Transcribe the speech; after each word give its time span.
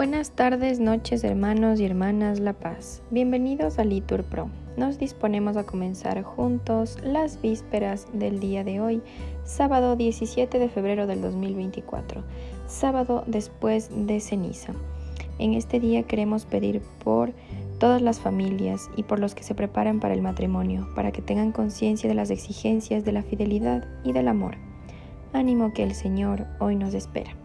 Buenas 0.00 0.30
tardes, 0.30 0.80
noches, 0.80 1.24
hermanos 1.24 1.78
y 1.78 1.84
hermanas 1.84 2.40
La 2.40 2.54
Paz. 2.54 3.02
Bienvenidos 3.10 3.78
a 3.78 3.84
Litur 3.84 4.24
Pro. 4.24 4.48
Nos 4.78 4.98
disponemos 4.98 5.58
a 5.58 5.64
comenzar 5.64 6.22
juntos 6.22 6.96
las 7.02 7.42
vísperas 7.42 8.06
del 8.14 8.40
día 8.40 8.64
de 8.64 8.80
hoy, 8.80 9.02
sábado 9.44 9.96
17 9.96 10.58
de 10.58 10.70
febrero 10.70 11.06
del 11.06 11.20
2024, 11.20 12.24
sábado 12.66 13.24
después 13.26 13.90
de 13.94 14.20
ceniza. 14.20 14.72
En 15.38 15.52
este 15.52 15.80
día 15.80 16.04
queremos 16.04 16.46
pedir 16.46 16.80
por 17.04 17.34
todas 17.78 18.00
las 18.00 18.20
familias 18.20 18.88
y 18.96 19.02
por 19.02 19.18
los 19.18 19.34
que 19.34 19.42
se 19.42 19.54
preparan 19.54 20.00
para 20.00 20.14
el 20.14 20.22
matrimonio, 20.22 20.88
para 20.96 21.12
que 21.12 21.20
tengan 21.20 21.52
conciencia 21.52 22.08
de 22.08 22.14
las 22.14 22.30
exigencias 22.30 23.04
de 23.04 23.12
la 23.12 23.22
fidelidad 23.22 23.86
y 24.02 24.14
del 24.14 24.28
amor. 24.28 24.56
Ánimo 25.34 25.74
que 25.74 25.82
el 25.82 25.94
Señor 25.94 26.46
hoy 26.58 26.74
nos 26.74 26.94
espera. 26.94 27.39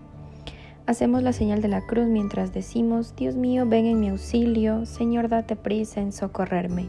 Hacemos 0.88 1.24
la 1.24 1.34
señal 1.34 1.64
de 1.64 1.68
la 1.68 1.82
cruz 1.82 2.06
mientras 2.06 2.54
decimos, 2.54 3.16
Dios 3.16 3.36
mío, 3.36 3.66
ven 3.66 3.88
en 3.88 4.00
mi 4.00 4.10
auxilio, 4.10 4.86
Señor, 4.86 5.30
date 5.30 5.56
prisa 5.56 6.00
en 6.00 6.12
socorrerme. 6.12 6.86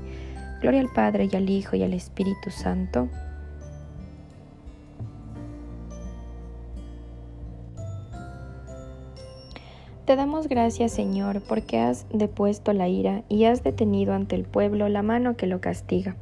Gloria 0.61 0.81
al 0.81 0.93
Padre 0.93 1.31
y 1.33 1.37
al 1.37 1.49
Hijo 1.49 1.77
y 1.77 1.83
al 1.83 1.95
Espíritu 1.95 2.51
Santo. 2.51 3.09
Te 10.05 10.15
damos 10.15 10.47
gracias, 10.47 10.93
Señor, 10.93 11.41
porque 11.49 11.79
has 11.79 12.05
depuesto 12.13 12.75
la 12.75 12.89
ira 12.89 13.23
y 13.31 13.45
has 13.45 13.65
detenido 13.65 14.13
ante 14.13 14.37
el 14.37 14.45
pueblo 14.45 14.91
la 14.91 15.03
mano 15.03 15.39
que 15.39 15.47
lo 15.47 15.63
castiga. 15.63 16.17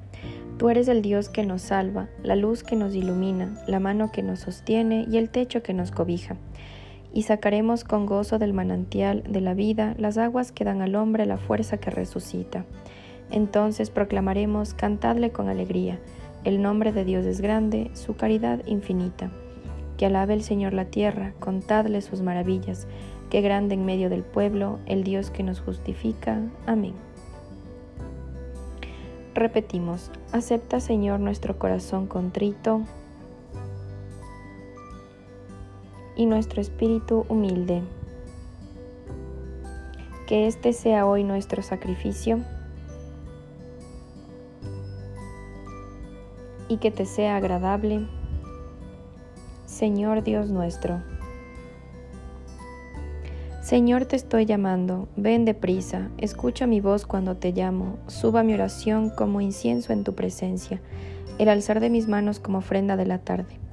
Tú 0.59 0.71
eres 0.71 0.87
el 0.87 1.03
Dios 1.03 1.29
que 1.29 1.45
nos 1.45 1.63
salva, 1.63 2.09
la 2.23 2.37
luz 2.37 2.63
que 2.63 2.77
nos 2.77 2.95
ilumina, 2.95 3.61
la 3.67 3.81
mano 3.81 4.13
que 4.13 4.23
nos 4.23 4.39
sostiene 4.39 5.07
y 5.11 5.17
el 5.17 5.29
techo 5.29 5.65
que 5.65 5.75
nos 5.75 5.91
cobija 5.91 6.37
y 7.15 7.23
sacaremos 7.23 7.85
con 7.85 8.07
gozo 8.07 8.41
del 8.41 8.53
manantial 8.53 9.23
de 9.29 9.41
la 9.41 9.55
vida 9.55 9.95
las 9.99 10.19
aguas 10.19 10.51
que 10.51 10.65
dan 10.65 10.83
al 10.83 10.97
hombre 10.97 11.27
la 11.27 11.39
fuerza 11.39 11.79
que 11.79 11.91
resucita. 11.91 12.67
Entonces 13.31 13.89
proclamaremos, 13.89 14.75
cantadle 14.75 15.31
con 15.31 15.49
alegría, 15.49 16.01
el 16.43 16.61
nombre 16.61 16.93
de 16.93 17.05
Dios 17.05 17.25
es 17.25 17.41
grande, 17.41 17.91
su 17.95 18.17
caridad 18.17 18.67
infinita. 18.67 19.31
Que 19.97 20.07
alabe 20.07 20.35
el 20.35 20.43
Señor 20.43 20.75
la 20.75 20.87
tierra, 20.87 21.35
contadle 21.39 22.03
sus 22.03 22.21
maravillas, 22.21 22.89
que 23.31 23.41
grande 23.41 23.75
en 23.75 23.85
medio 23.85 24.11
del 24.11 24.25
pueblo, 24.25 24.81
el 24.85 25.05
Dios 25.05 25.31
que 25.31 25.45
nos 25.45 25.61
justifica. 25.61 26.41
Amén. 26.67 26.95
Repetimos, 29.35 30.11
acepta 30.33 30.81
Señor 30.81 31.21
nuestro 31.21 31.59
corazón 31.61 32.09
contrito 32.09 32.83
y 36.17 36.27
nuestro 36.27 36.61
espíritu 36.61 37.27
humilde. 37.29 37.83
Que 40.27 40.47
este 40.47 40.73
sea 40.73 41.07
hoy 41.07 41.25
nuestro 41.25 41.63
sacrificio 41.63 42.41
y 46.69 46.79
que 46.79 46.91
te 46.91 47.07
sea 47.07 47.37
agradable, 47.37 48.07
Señor 49.67 50.23
Dios 50.23 50.51
nuestro. 50.51 51.03
Señor, 53.65 54.05
te 54.05 54.17
estoy 54.17 54.45
llamando, 54.45 55.09
ven 55.17 55.47
deprisa, 55.47 56.11
escucha 56.19 56.67
mi 56.67 56.81
voz 56.81 57.07
cuando 57.07 57.37
te 57.37 57.53
llamo, 57.53 57.99
suba 58.09 58.43
mi 58.43 58.53
oración 58.53 59.09
como 59.09 59.41
incienso 59.41 59.93
en 59.93 60.05
tu 60.05 60.15
presencia, 60.15 60.83
el 61.39 61.49
alzar 61.49 61.81
de 61.81 61.89
mis 61.91 62.07
manos 62.07 62.41
como 62.41 62.59
ofrenda 62.59 62.97
de 62.97 63.07
la 63.07 63.19
tarde. 63.19 63.64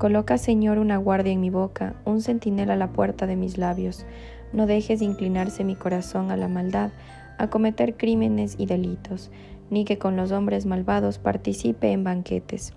Coloca, 0.00 0.38
Señor, 0.38 0.78
una 0.78 0.96
guardia 0.96 1.30
en 1.30 1.42
mi 1.42 1.50
boca, 1.50 1.94
un 2.06 2.22
centinela 2.22 2.72
a 2.72 2.76
la 2.76 2.90
puerta 2.90 3.26
de 3.26 3.36
mis 3.36 3.58
labios. 3.58 4.06
No 4.50 4.64
dejes 4.66 5.00
de 5.00 5.04
inclinarse 5.04 5.62
mi 5.62 5.74
corazón 5.74 6.30
a 6.30 6.38
la 6.38 6.48
maldad, 6.48 6.90
a 7.36 7.50
cometer 7.50 7.98
crímenes 7.98 8.54
y 8.56 8.64
delitos, 8.64 9.30
ni 9.68 9.84
que 9.84 9.98
con 9.98 10.16
los 10.16 10.32
hombres 10.32 10.64
malvados 10.64 11.18
participe 11.18 11.92
en 11.92 12.02
banquetes. 12.02 12.72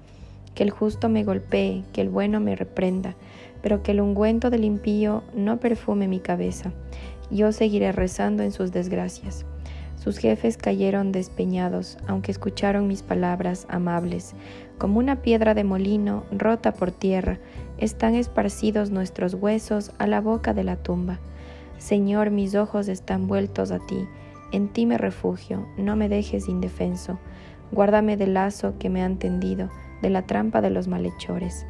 Que 0.53 0.63
el 0.63 0.71
justo 0.71 1.07
me 1.07 1.23
golpee, 1.23 1.85
que 1.93 2.01
el 2.01 2.09
bueno 2.09 2.41
me 2.41 2.57
reprenda, 2.57 3.15
pero 3.61 3.83
que 3.83 3.91
el 3.91 4.01
ungüento 4.01 4.49
del 4.49 4.65
impío 4.65 5.23
no 5.33 5.61
perfume 5.61 6.09
mi 6.09 6.19
cabeza. 6.19 6.73
Yo 7.31 7.53
seguiré 7.53 7.93
rezando 7.93 8.43
en 8.43 8.51
sus 8.51 8.73
desgracias. 8.73 9.45
Sus 10.03 10.17
jefes 10.17 10.57
cayeron 10.57 11.13
despeñados, 11.13 11.97
aunque 12.07 12.33
escucharon 12.33 12.87
mis 12.87 13.01
palabras 13.01 13.65
amables. 13.69 14.35
Como 14.77 14.99
una 14.99 15.21
piedra 15.21 15.53
de 15.53 15.63
molino 15.63 16.25
rota 16.29 16.73
por 16.73 16.91
tierra, 16.91 17.39
están 17.77 18.13
esparcidos 18.13 18.89
nuestros 18.89 19.33
huesos 19.33 19.93
a 19.99 20.07
la 20.07 20.19
boca 20.19 20.53
de 20.53 20.65
la 20.65 20.75
tumba. 20.75 21.19
Señor, 21.77 22.31
mis 22.31 22.53
ojos 22.53 22.89
están 22.89 23.29
vueltos 23.29 23.71
a 23.71 23.79
ti. 23.79 24.05
En 24.51 24.67
ti 24.67 24.85
me 24.85 24.97
refugio, 24.97 25.65
no 25.77 25.95
me 25.95 26.09
dejes 26.09 26.49
indefenso. 26.49 27.17
Guárdame 27.71 28.17
del 28.17 28.33
lazo 28.33 28.73
que 28.79 28.89
me 28.89 29.03
han 29.03 29.19
tendido, 29.19 29.69
de 30.01 30.09
la 30.09 30.23
trampa 30.23 30.59
de 30.59 30.69
los 30.69 30.89
malhechores. 30.89 31.65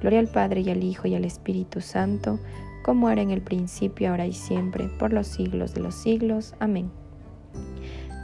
Gloria 0.00 0.20
al 0.20 0.28
Padre 0.28 0.60
y 0.60 0.70
al 0.70 0.84
Hijo 0.84 1.08
y 1.08 1.16
al 1.16 1.24
Espíritu 1.24 1.80
Santo, 1.80 2.38
como 2.84 3.10
era 3.10 3.22
en 3.22 3.32
el 3.32 3.42
principio, 3.42 4.10
ahora 4.10 4.26
y 4.26 4.34
siempre, 4.34 4.88
por 5.00 5.12
los 5.12 5.26
siglos 5.26 5.74
de 5.74 5.80
los 5.80 5.96
siglos. 5.96 6.54
Amén. 6.60 7.01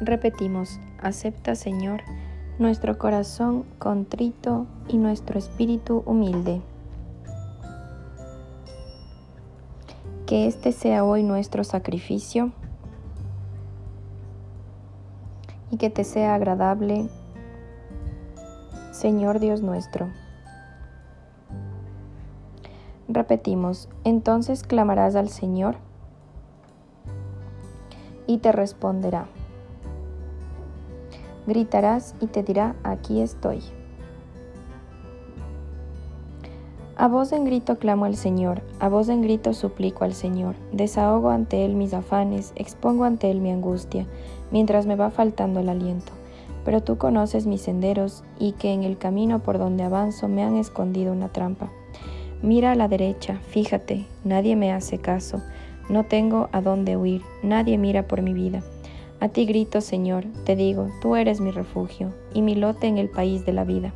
Repetimos, 0.00 0.78
acepta 1.02 1.54
Señor 1.54 2.02
nuestro 2.58 2.98
corazón 2.98 3.64
contrito 3.78 4.66
y 4.88 4.96
nuestro 4.96 5.38
espíritu 5.38 6.02
humilde. 6.06 6.60
Que 10.26 10.46
este 10.46 10.72
sea 10.72 11.04
hoy 11.04 11.22
nuestro 11.22 11.64
sacrificio 11.64 12.52
y 15.70 15.76
que 15.76 15.90
te 15.90 16.04
sea 16.04 16.34
agradable, 16.34 17.08
Señor 18.92 19.38
Dios 19.38 19.62
nuestro. 19.62 20.08
Repetimos, 23.08 23.88
entonces 24.04 24.62
clamarás 24.64 25.14
al 25.14 25.28
Señor 25.28 25.76
y 28.28 28.38
te 28.38 28.52
responderá 28.52 29.26
gritarás 31.48 32.14
y 32.20 32.26
te 32.26 32.42
dirá, 32.42 32.76
aquí 32.84 33.20
estoy. 33.22 33.60
A 36.96 37.08
voz 37.08 37.32
en 37.32 37.44
grito 37.44 37.78
clamo 37.78 38.04
al 38.04 38.16
Señor, 38.16 38.60
a 38.80 38.88
voz 38.88 39.08
en 39.08 39.22
grito 39.22 39.54
suplico 39.54 40.04
al 40.04 40.14
Señor, 40.14 40.56
desahogo 40.72 41.30
ante 41.30 41.64
Él 41.64 41.74
mis 41.74 41.94
afanes, 41.94 42.52
expongo 42.54 43.04
ante 43.04 43.30
Él 43.30 43.40
mi 43.40 43.50
angustia, 43.50 44.06
mientras 44.50 44.84
me 44.84 44.96
va 44.96 45.10
faltando 45.10 45.60
el 45.60 45.68
aliento. 45.68 46.12
Pero 46.64 46.82
tú 46.82 46.98
conoces 46.98 47.46
mis 47.46 47.62
senderos 47.62 48.24
y 48.38 48.52
que 48.52 48.72
en 48.72 48.82
el 48.82 48.98
camino 48.98 49.38
por 49.38 49.58
donde 49.58 49.84
avanzo 49.84 50.28
me 50.28 50.42
han 50.42 50.56
escondido 50.56 51.12
una 51.12 51.28
trampa. 51.28 51.70
Mira 52.42 52.72
a 52.72 52.74
la 52.74 52.88
derecha, 52.88 53.40
fíjate, 53.48 54.06
nadie 54.22 54.54
me 54.54 54.72
hace 54.72 54.98
caso, 54.98 55.40
no 55.88 56.04
tengo 56.04 56.48
a 56.52 56.60
dónde 56.60 56.96
huir, 56.96 57.22
nadie 57.42 57.78
mira 57.78 58.06
por 58.06 58.22
mi 58.22 58.34
vida. 58.34 58.62
A 59.20 59.28
ti 59.28 59.46
grito, 59.46 59.80
Señor, 59.80 60.26
te 60.44 60.54
digo, 60.54 60.90
tú 61.00 61.16
eres 61.16 61.40
mi 61.40 61.50
refugio 61.50 62.14
y 62.34 62.42
mi 62.42 62.54
lote 62.54 62.86
en 62.86 62.98
el 62.98 63.08
país 63.08 63.44
de 63.44 63.52
la 63.52 63.64
vida. 63.64 63.92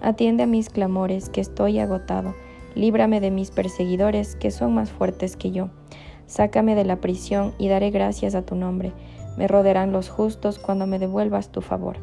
Atiende 0.00 0.44
a 0.44 0.46
mis 0.46 0.70
clamores, 0.70 1.28
que 1.28 1.40
estoy 1.40 1.78
agotado. 1.78 2.34
Líbrame 2.74 3.20
de 3.20 3.30
mis 3.30 3.50
perseguidores, 3.50 4.34
que 4.34 4.50
son 4.50 4.74
más 4.74 4.90
fuertes 4.90 5.36
que 5.36 5.50
yo. 5.50 5.68
Sácame 6.26 6.74
de 6.74 6.84
la 6.84 6.96
prisión 6.96 7.52
y 7.58 7.68
daré 7.68 7.90
gracias 7.90 8.34
a 8.34 8.42
tu 8.42 8.54
nombre. 8.54 8.92
Me 9.36 9.46
rodearán 9.46 9.92
los 9.92 10.08
justos 10.08 10.58
cuando 10.58 10.86
me 10.86 10.98
devuelvas 10.98 11.52
tu 11.52 11.60
favor. 11.60 11.96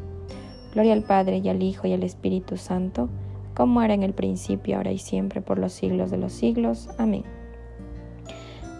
Gloria 0.74 0.92
al 0.92 1.02
Padre 1.02 1.38
y 1.38 1.48
al 1.48 1.62
Hijo 1.62 1.86
y 1.86 1.92
al 1.92 2.02
Espíritu 2.02 2.56
Santo, 2.56 3.08
como 3.54 3.82
era 3.82 3.94
en 3.94 4.04
el 4.04 4.12
principio, 4.12 4.76
ahora 4.76 4.92
y 4.92 4.98
siempre, 4.98 5.40
por 5.40 5.58
los 5.58 5.72
siglos 5.72 6.10
de 6.10 6.18
los 6.18 6.32
siglos. 6.32 6.88
Amén. 6.98 7.24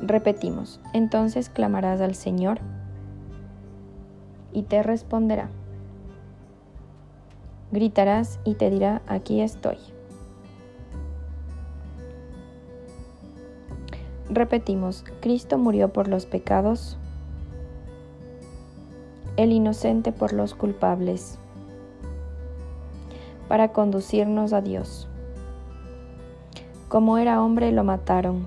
Repetimos, 0.00 0.80
entonces 0.92 1.48
clamarás 1.48 2.00
al 2.00 2.14
Señor 2.14 2.60
y 4.52 4.62
te 4.62 4.82
responderá. 4.82 5.48
Gritarás 7.72 8.38
y 8.44 8.54
te 8.54 8.70
dirá, 8.70 9.02
aquí 9.06 9.40
estoy. 9.40 9.76
Repetimos, 14.30 15.04
Cristo 15.20 15.58
murió 15.58 15.92
por 15.92 16.06
los 16.06 16.26
pecados, 16.26 16.96
el 19.36 19.52
inocente 19.52 20.12
por 20.12 20.32
los 20.32 20.54
culpables, 20.54 21.38
para 23.48 23.72
conducirnos 23.72 24.52
a 24.52 24.60
Dios. 24.60 25.08
Como 26.88 27.18
era 27.18 27.42
hombre 27.42 27.72
lo 27.72 27.84
mataron, 27.84 28.46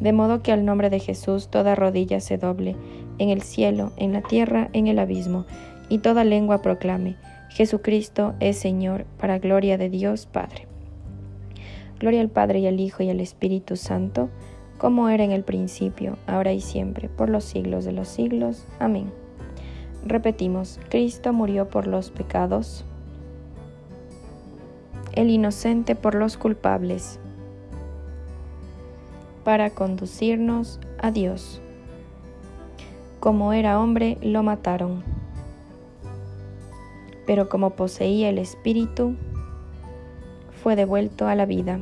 de 0.00 0.12
modo 0.12 0.42
que 0.42 0.52
al 0.52 0.64
nombre 0.64 0.90
de 0.90 1.00
Jesús 1.00 1.48
toda 1.48 1.74
rodilla 1.74 2.20
se 2.20 2.38
doble, 2.38 2.76
en 3.18 3.30
el 3.30 3.42
cielo, 3.42 3.92
en 3.96 4.12
la 4.12 4.22
tierra, 4.22 4.68
en 4.72 4.86
el 4.86 4.98
abismo, 4.98 5.44
y 5.88 5.98
toda 5.98 6.24
lengua 6.24 6.62
proclame, 6.62 7.16
Jesucristo 7.48 8.34
es 8.40 8.58
Señor, 8.58 9.06
para 9.18 9.38
gloria 9.38 9.78
de 9.78 9.90
Dios 9.90 10.26
Padre. 10.26 10.66
Gloria 11.98 12.20
al 12.20 12.28
Padre 12.28 12.60
y 12.60 12.66
al 12.66 12.78
Hijo 12.78 13.02
y 13.02 13.10
al 13.10 13.20
Espíritu 13.20 13.76
Santo, 13.76 14.28
como 14.78 15.08
era 15.08 15.24
en 15.24 15.32
el 15.32 15.42
principio, 15.42 16.16
ahora 16.26 16.52
y 16.52 16.60
siempre, 16.60 17.08
por 17.08 17.28
los 17.28 17.44
siglos 17.44 17.84
de 17.84 17.92
los 17.92 18.06
siglos. 18.08 18.64
Amén. 18.78 19.10
Repetimos, 20.06 20.78
Cristo 20.88 21.32
murió 21.32 21.68
por 21.68 21.88
los 21.88 22.10
pecados 22.10 22.84
el 25.18 25.30
inocente 25.30 25.96
por 25.96 26.14
los 26.14 26.36
culpables, 26.36 27.18
para 29.48 29.70
conducirnos 29.70 30.78
a 30.98 31.10
Dios. 31.10 31.62
Como 33.18 33.54
era 33.54 33.80
hombre, 33.80 34.18
lo 34.20 34.42
mataron, 34.42 35.02
pero 37.26 37.48
como 37.48 37.70
poseía 37.70 38.28
el 38.28 38.36
Espíritu, 38.36 39.16
fue 40.62 40.76
devuelto 40.76 41.28
a 41.28 41.34
la 41.34 41.46
vida. 41.46 41.80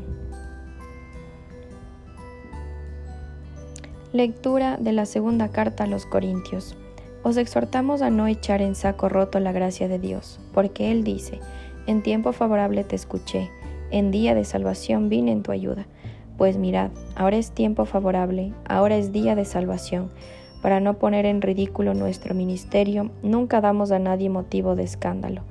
Lectura 4.13 4.77
de 4.77 4.93
la 4.93 5.05
segunda 5.05 5.49
carta 5.49 5.83
a 5.83 5.89
los 5.89 6.07
Corintios. 6.07 6.77
Os 7.25 7.37
exhortamos 7.37 8.01
a 8.01 8.11
no 8.11 8.29
echar 8.29 8.63
en 8.63 8.77
saco 8.77 9.09
roto 9.09 9.41
la 9.41 9.51
gracia 9.51 9.89
de 9.89 9.99
Dios, 9.99 10.39
porque 10.55 10.93
Él 10.93 11.03
dice, 11.03 11.41
en 11.89 12.05
tiempo 12.05 12.31
favorable 12.31 12.85
te 12.85 12.95
escuché, 12.95 13.51
en 13.91 14.13
día 14.13 14.37
de 14.37 14.45
salvación 14.45 15.09
vine 15.09 15.33
en 15.33 15.43
tu 15.43 15.51
ayuda. 15.51 15.89
Pues 16.37 16.59
mirad, 16.59 16.91
ahora 17.15 17.37
es 17.37 17.53
tiempo 17.53 17.87
favorable, 17.87 18.53
ahora 18.69 18.97
es 18.97 19.13
día 19.13 19.35
de 19.35 19.45
salvación. 19.45 20.11
Para 20.61 20.81
no 20.81 20.99
poner 20.99 21.27
en 21.27 21.43
ridículo 21.43 21.95
nuestro 21.95 22.35
ministerio, 22.35 23.11
nunca 23.23 23.61
damos 23.61 23.91
a 23.91 23.99
nadie 23.99 24.29
motivo 24.29 24.75
de 24.75 24.83
escándalo. 24.83 25.43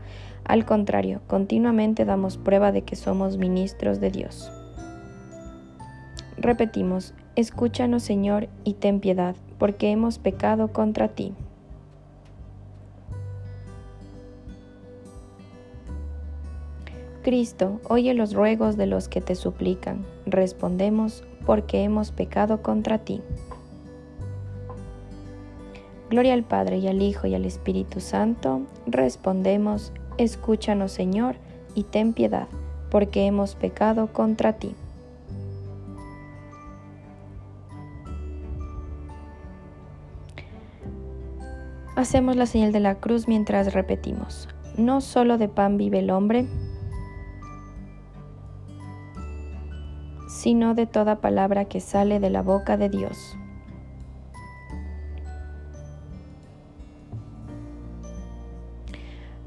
Al 0.44 0.66
contrario, 0.66 1.22
continuamente 1.28 2.06
damos 2.06 2.38
prueba 2.38 2.72
de 2.72 2.84
que 2.84 2.96
somos 2.96 3.38
ministros 3.38 4.00
de 4.00 4.12
Dios. 4.12 4.52
Repetimos, 6.38 7.14
escúchanos 7.36 8.04
Señor 8.04 8.48
y 8.64 8.74
ten 8.74 9.00
piedad, 9.00 9.36
porque 9.58 9.90
hemos 9.90 10.20
pecado 10.20 10.72
contra 10.72 11.08
ti. 11.08 11.34
Cristo, 17.25 17.81
oye 17.89 18.13
los 18.13 18.36
ruegos 18.36 18.77
de 18.77 18.86
los 18.86 19.10
que 19.10 19.19
te 19.19 19.33
suplican. 19.33 20.06
Respondemos, 20.27 21.24
porque 21.44 21.81
hemos 21.81 22.12
pecado 22.12 22.62
contra 22.62 23.00
ti. 23.00 23.19
Gloria 26.12 26.36
al 26.36 26.44
Padre 26.44 26.77
y 26.77 26.88
al 26.88 27.01
Hijo 27.01 27.25
y 27.25 27.33
al 27.33 27.45
Espíritu 27.45 28.00
Santo. 28.00 28.62
Respondemos, 28.86 29.92
escúchanos 30.19 30.92
Señor, 30.92 31.38
y 31.74 31.81
ten 31.81 32.13
piedad, 32.13 32.48
porque 32.92 33.25
hemos 33.25 33.56
pecado 33.56 34.13
contra 34.13 34.54
ti. 34.54 34.75
Hacemos 41.95 42.36
la 42.36 42.45
señal 42.45 42.71
de 42.71 42.81
la 42.81 43.00
cruz 43.00 43.28
mientras 43.28 43.74
repetimos, 43.74 44.48
no 44.78 45.01
solo 45.01 45.39
de 45.39 45.48
pan 45.48 45.78
vive 45.78 46.00
el 46.00 46.12
hombre, 46.12 46.45
sino 50.45 50.75
de 50.75 50.86
toda 50.86 51.21
palabra 51.21 51.65
que 51.65 51.80
sale 51.80 52.19
de 52.19 52.30
la 52.30 52.44
boca 52.44 52.77
de 52.77 52.88
Dios. 52.88 53.36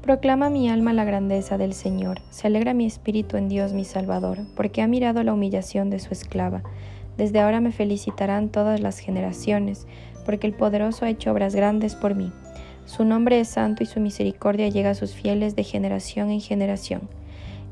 Proclama 0.01 0.49
mi 0.49 0.69
alma 0.69 0.91
la 0.91 1.05
grandeza 1.05 1.57
del 1.57 1.73
Señor, 1.73 2.19
se 2.31 2.47
alegra 2.47 2.73
mi 2.73 2.85
espíritu 2.85 3.37
en 3.37 3.47
Dios 3.47 3.71
mi 3.71 3.85
Salvador, 3.85 4.39
porque 4.57 4.81
ha 4.81 4.87
mirado 4.87 5.23
la 5.23 5.31
humillación 5.31 5.89
de 5.89 5.99
su 5.99 6.11
esclava. 6.11 6.63
Desde 7.15 7.39
ahora 7.39 7.61
me 7.61 7.71
felicitarán 7.71 8.49
todas 8.49 8.81
las 8.81 8.99
generaciones, 8.99 9.87
porque 10.25 10.47
el 10.47 10.53
poderoso 10.53 11.05
ha 11.05 11.09
hecho 11.09 11.31
obras 11.31 11.55
grandes 11.55 11.95
por 11.95 12.13
mí. 12.13 12.33
Su 12.83 13.05
nombre 13.05 13.39
es 13.39 13.47
santo 13.47 13.83
y 13.83 13.85
su 13.85 14.01
misericordia 14.01 14.67
llega 14.67 14.89
a 14.89 14.95
sus 14.95 15.13
fieles 15.13 15.55
de 15.55 15.63
generación 15.63 16.29
en 16.29 16.41
generación. 16.41 17.18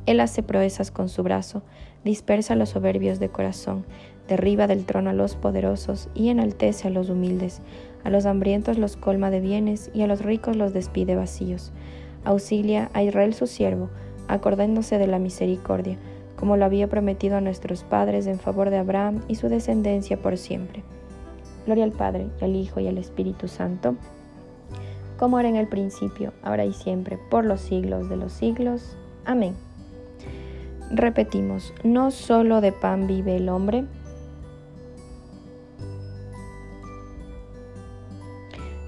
Él 0.08 0.22
hace 0.22 0.42
proezas 0.42 0.90
con 0.90 1.10
su 1.10 1.22
brazo, 1.22 1.62
dispersa 2.04 2.54
a 2.54 2.56
los 2.56 2.70
soberbios 2.70 3.20
de 3.20 3.30
corazón, 3.30 3.86
derriba 4.28 4.66
del 4.66 4.86
trono 4.86 5.10
a 5.10 5.14
los 5.14 5.36
poderosos 5.36 6.10
y 6.16 6.30
enaltece 6.30 6.88
a 6.88 6.92
los 6.92 7.10
humildes. 7.10 7.62
A 8.06 8.10
los 8.10 8.26
hambrientos 8.26 8.78
los 8.78 8.96
colma 8.96 9.30
de 9.30 9.42
bienes 9.42 9.92
y 9.94 10.02
a 10.02 10.08
los 10.08 10.22
ricos 10.22 10.56
los 10.56 10.74
despide 10.74 11.16
vacíos. 11.16 11.74
Auxilia 12.24 12.90
a 12.94 13.04
Israel 13.04 13.34
su 13.34 13.48
siervo, 13.48 13.90
acordándose 14.30 14.98
de 14.98 15.08
la 15.08 15.20
misericordia, 15.20 15.98
como 16.38 16.56
lo 16.56 16.64
había 16.64 16.88
prometido 16.88 17.36
a 17.36 17.42
nuestros 17.42 17.84
padres 17.84 18.28
en 18.28 18.40
favor 18.40 18.70
de 18.70 18.78
Abraham 18.78 19.22
y 19.28 19.36
su 19.36 19.50
descendencia 19.50 20.22
por 20.22 20.38
siempre. 20.38 20.84
Gloria 21.66 21.84
al 21.84 21.92
Padre, 21.92 22.28
al 22.40 22.56
Hijo 22.56 22.80
y 22.80 22.88
al 22.88 22.98
Espíritu 22.98 23.50
Santo, 23.50 23.96
como 25.18 25.38
era 25.38 25.50
en 25.50 25.58
el 25.58 25.68
principio, 25.68 26.32
ahora 26.44 26.64
y 26.64 26.72
siempre, 26.72 27.20
por 27.30 27.44
los 27.44 27.60
siglos 27.60 28.08
de 28.08 28.16
los 28.16 28.32
siglos. 28.32 28.96
Amén. 29.26 29.67
Repetimos, 30.90 31.74
no 31.84 32.12
solo 32.12 32.62
de 32.62 32.72
pan 32.72 33.08
vive 33.08 33.36
el 33.36 33.50
hombre, 33.50 33.86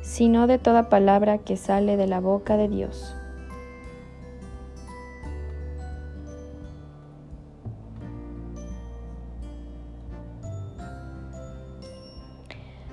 sino 0.02 0.48
de 0.48 0.58
toda 0.60 0.90
palabra 0.90 1.40
que 1.40 1.58
sale 1.58 1.98
de 1.98 2.08
la 2.08 2.20
boca 2.20 2.58
de 2.58 2.70
Dios. 2.70 3.16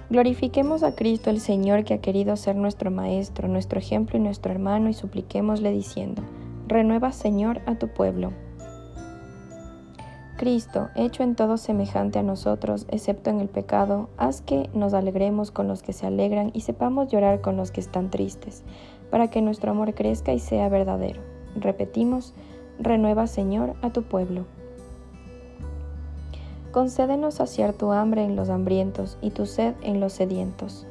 Glorifiquemos 0.08 0.82
a 0.82 0.94
Cristo 0.94 1.30
el 1.30 1.40
Señor 1.40 1.84
que 1.84 1.94
ha 1.94 2.00
querido 2.00 2.36
ser 2.36 2.56
nuestro 2.56 2.90
Maestro, 2.90 3.48
nuestro 3.48 3.78
ejemplo 3.78 4.16
y 4.16 4.20
nuestro 4.20 4.52
hermano 4.52 4.88
y 4.88 4.94
supliquémosle 4.94 5.72
diciendo, 5.72 6.22
renueva 6.68 7.12
Señor 7.12 7.60
a 7.66 7.74
tu 7.74 7.88
pueblo. 7.88 8.32
Cristo, 10.36 10.90
hecho 10.94 11.22
en 11.22 11.34
todo 11.34 11.56
semejante 11.56 12.18
a 12.18 12.22
nosotros, 12.22 12.86
excepto 12.90 13.30
en 13.30 13.40
el 13.40 13.48
pecado, 13.48 14.10
haz 14.18 14.42
que 14.42 14.68
nos 14.74 14.92
alegremos 14.92 15.50
con 15.50 15.66
los 15.66 15.82
que 15.82 15.94
se 15.94 16.06
alegran 16.06 16.50
y 16.52 16.60
sepamos 16.60 17.08
llorar 17.08 17.40
con 17.40 17.56
los 17.56 17.70
que 17.70 17.80
están 17.80 18.10
tristes, 18.10 18.62
para 19.10 19.30
que 19.30 19.40
nuestro 19.40 19.70
amor 19.70 19.94
crezca 19.94 20.34
y 20.34 20.38
sea 20.38 20.68
verdadero. 20.68 21.22
Repetimos, 21.54 22.34
renueva 22.78 23.26
Señor 23.26 23.76
a 23.80 23.90
tu 23.90 24.02
pueblo. 24.02 24.44
Concédenos 26.70 27.36
saciar 27.36 27.72
tu 27.72 27.92
hambre 27.92 28.22
en 28.22 28.36
los 28.36 28.50
hambrientos 28.50 29.16
y 29.22 29.30
tu 29.30 29.46
sed 29.46 29.74
en 29.80 30.00
los 30.00 30.12
sedientos. 30.12 30.86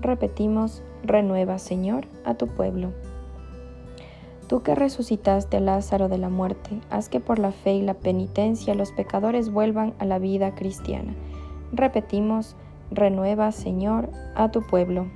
Repetimos, 0.00 0.82
renueva 1.04 1.60
Señor 1.60 2.08
a 2.24 2.34
tu 2.34 2.48
pueblo. 2.48 2.90
Tú 4.50 4.64
que 4.64 4.74
resucitaste 4.74 5.58
a 5.58 5.60
Lázaro 5.60 6.08
de 6.08 6.18
la 6.18 6.28
muerte, 6.28 6.80
haz 6.90 7.08
que 7.08 7.20
por 7.20 7.38
la 7.38 7.52
fe 7.52 7.74
y 7.74 7.82
la 7.82 7.94
penitencia 7.94 8.74
los 8.74 8.90
pecadores 8.90 9.52
vuelvan 9.52 9.94
a 10.00 10.04
la 10.04 10.18
vida 10.18 10.56
cristiana. 10.56 11.14
Repetimos, 11.70 12.56
renueva, 12.90 13.52
Señor, 13.52 14.10
a 14.34 14.50
tu 14.50 14.66
pueblo. 14.66 15.06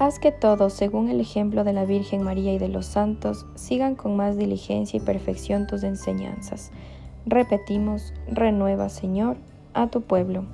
Haz 0.00 0.18
que 0.18 0.32
todos, 0.32 0.72
según 0.72 1.10
el 1.10 1.20
ejemplo 1.20 1.62
de 1.62 1.74
la 1.74 1.84
Virgen 1.84 2.24
María 2.24 2.52
y 2.52 2.58
de 2.58 2.66
los 2.66 2.86
santos, 2.86 3.46
sigan 3.54 3.94
con 3.94 4.16
más 4.16 4.36
diligencia 4.36 4.96
y 4.96 5.00
perfección 5.00 5.68
tus 5.68 5.84
enseñanzas. 5.84 6.72
Repetimos, 7.24 8.12
renueva, 8.26 8.88
Señor, 8.88 9.36
a 9.74 9.86
tu 9.86 10.00
pueblo. 10.00 10.44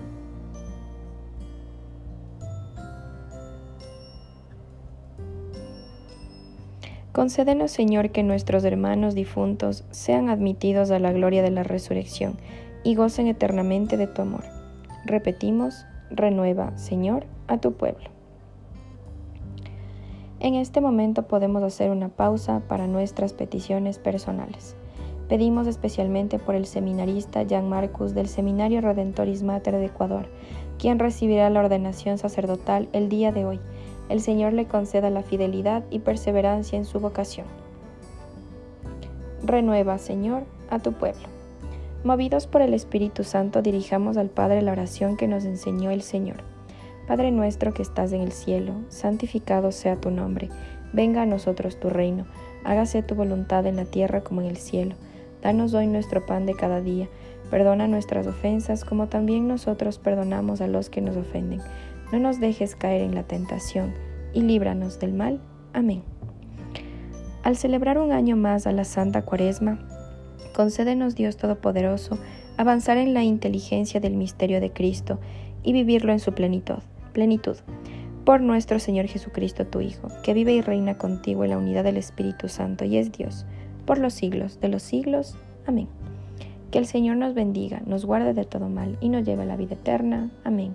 Concédenos, 7.18 7.72
Señor, 7.72 8.10
que 8.10 8.22
nuestros 8.22 8.62
hermanos 8.62 9.16
difuntos 9.16 9.82
sean 9.90 10.28
admitidos 10.28 10.92
a 10.92 11.00
la 11.00 11.10
gloria 11.10 11.42
de 11.42 11.50
la 11.50 11.64
resurrección 11.64 12.38
y 12.84 12.94
gocen 12.94 13.26
eternamente 13.26 13.96
de 13.96 14.06
tu 14.06 14.22
amor. 14.22 14.44
Repetimos, 15.04 15.84
renueva, 16.12 16.78
Señor, 16.78 17.26
a 17.48 17.58
tu 17.58 17.72
pueblo. 17.72 18.08
En 20.38 20.54
este 20.54 20.80
momento 20.80 21.26
podemos 21.26 21.64
hacer 21.64 21.90
una 21.90 22.08
pausa 22.08 22.62
para 22.68 22.86
nuestras 22.86 23.32
peticiones 23.32 23.98
personales. 23.98 24.76
Pedimos 25.28 25.66
especialmente 25.66 26.38
por 26.38 26.54
el 26.54 26.66
seminarista 26.66 27.44
Jan 27.50 27.68
Marcus 27.68 28.14
del 28.14 28.28
Seminario 28.28 28.80
Redentoris 28.80 29.42
Mater 29.42 29.74
de 29.74 29.86
Ecuador, 29.86 30.28
quien 30.78 31.00
recibirá 31.00 31.50
la 31.50 31.58
ordenación 31.58 32.16
sacerdotal 32.16 32.88
el 32.92 33.08
día 33.08 33.32
de 33.32 33.44
hoy. 33.44 33.60
El 34.08 34.20
Señor 34.20 34.52
le 34.52 34.66
conceda 34.66 35.10
la 35.10 35.22
fidelidad 35.22 35.84
y 35.90 35.98
perseverancia 35.98 36.78
en 36.78 36.84
su 36.84 37.00
vocación. 37.00 37.46
Renueva, 39.42 39.98
Señor, 39.98 40.44
a 40.70 40.78
tu 40.78 40.92
pueblo. 40.92 41.28
Movidos 42.04 42.46
por 42.46 42.62
el 42.62 42.74
Espíritu 42.74 43.24
Santo, 43.24 43.60
dirijamos 43.60 44.16
al 44.16 44.28
Padre 44.28 44.62
la 44.62 44.72
oración 44.72 45.16
que 45.16 45.28
nos 45.28 45.44
enseñó 45.44 45.90
el 45.90 46.02
Señor. 46.02 46.36
Padre 47.06 47.30
nuestro 47.30 47.72
que 47.72 47.82
estás 47.82 48.12
en 48.12 48.20
el 48.20 48.32
cielo, 48.32 48.74
santificado 48.88 49.72
sea 49.72 49.96
tu 49.96 50.10
nombre, 50.10 50.50
venga 50.92 51.22
a 51.22 51.26
nosotros 51.26 51.80
tu 51.80 51.88
reino, 51.88 52.26
hágase 52.64 53.02
tu 53.02 53.14
voluntad 53.14 53.66
en 53.66 53.76
la 53.76 53.84
tierra 53.84 54.20
como 54.20 54.42
en 54.42 54.46
el 54.46 54.58
cielo. 54.58 54.94
Danos 55.42 55.72
hoy 55.74 55.86
nuestro 55.86 56.26
pan 56.26 56.46
de 56.46 56.54
cada 56.54 56.80
día, 56.80 57.08
perdona 57.50 57.88
nuestras 57.88 58.26
ofensas 58.26 58.84
como 58.84 59.08
también 59.08 59.48
nosotros 59.48 59.98
perdonamos 59.98 60.60
a 60.60 60.66
los 60.66 60.90
que 60.90 61.00
nos 61.00 61.16
ofenden. 61.16 61.60
No 62.12 62.18
nos 62.18 62.40
dejes 62.40 62.76
caer 62.76 63.02
en 63.02 63.14
la 63.14 63.22
tentación 63.22 63.94
y 64.32 64.42
líbranos 64.42 64.98
del 64.98 65.12
mal. 65.12 65.40
Amén. 65.72 66.02
Al 67.42 67.56
celebrar 67.56 67.98
un 67.98 68.12
año 68.12 68.36
más 68.36 68.66
a 68.66 68.72
la 68.72 68.84
Santa 68.84 69.22
Cuaresma, 69.22 69.78
concédenos 70.54 71.14
Dios 71.14 71.36
Todopoderoso 71.36 72.18
avanzar 72.56 72.98
en 72.98 73.14
la 73.14 73.22
inteligencia 73.22 74.00
del 74.00 74.14
misterio 74.16 74.60
de 74.60 74.72
Cristo 74.72 75.18
y 75.62 75.72
vivirlo 75.72 76.12
en 76.12 76.20
su 76.20 76.32
plenitud 76.32 76.82
plenitud. 77.18 77.56
Por 78.24 78.40
nuestro 78.40 78.78
Señor 78.78 79.06
Jesucristo, 79.06 79.66
tu 79.66 79.80
Hijo, 79.80 80.06
que 80.22 80.34
vive 80.34 80.52
y 80.52 80.60
reina 80.60 80.98
contigo 80.98 81.42
en 81.42 81.50
la 81.50 81.58
unidad 81.58 81.82
del 81.82 81.96
Espíritu 81.96 82.48
Santo 82.48 82.84
y 82.84 82.96
es 82.96 83.10
Dios, 83.10 83.44
por 83.86 83.98
los 83.98 84.14
siglos 84.14 84.60
de 84.60 84.68
los 84.68 84.84
siglos. 84.84 85.36
Amén. 85.66 85.88
Que 86.70 86.78
el 86.78 86.86
Señor 86.86 87.16
nos 87.16 87.34
bendiga, 87.34 87.82
nos 87.86 88.04
guarde 88.04 88.34
de 88.34 88.44
todo 88.44 88.68
mal 88.68 88.98
y 89.00 89.08
nos 89.08 89.24
lleve 89.24 89.42
a 89.42 89.46
la 89.46 89.56
vida 89.56 89.74
eterna. 89.74 90.30
Amén. 90.44 90.74